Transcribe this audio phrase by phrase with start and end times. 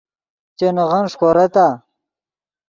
[0.57, 1.65] چے نغن ݰیکورتآ؟